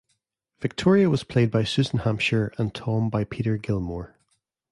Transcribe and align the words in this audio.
Victoria 0.61 1.11
was 1.11 1.23
played 1.23 1.51
by 1.51 1.63
Susan 1.63 1.99
Hampshire 1.99 2.51
and 2.57 2.73
Tom 2.73 3.07
by 3.11 3.23
Peter 3.23 3.57
Gilmore. 3.57 4.17